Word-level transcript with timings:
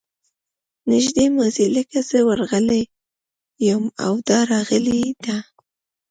نږدې 0.91 1.25
ماضي 1.35 1.65
لکه 1.75 1.99
زه 2.09 2.19
ورغلی 2.27 2.83
یم 3.67 3.83
او 4.05 4.13
دا 4.27 4.39
راغلې 4.51 5.01
ده. 5.25 5.37